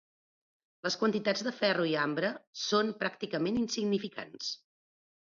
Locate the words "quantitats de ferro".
1.01-1.83